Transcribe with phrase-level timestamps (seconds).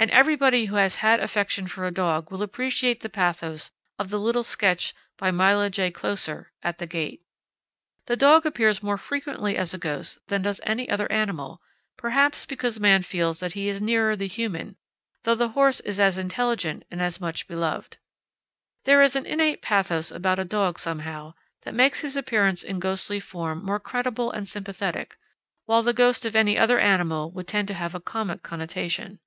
[0.00, 4.20] And everybody who has had affection for a dog will appreciate the pathos of the
[4.20, 5.90] little sketch, by Myla J.
[5.90, 7.24] Closser, At the Gate.
[8.06, 11.60] The dog appears more frequently as a ghost than does any other animal,
[11.96, 14.76] perhaps because man feels that he is nearer the human,
[15.24, 17.98] though the horse is as intelligent and as much beloved.
[18.84, 23.18] There is an innate pathos about a dog somehow, that makes his appearance in ghostly
[23.18, 25.18] form more credible and sympathetic,
[25.64, 29.18] while the ghost of any other animal would tend to have a comic connotation.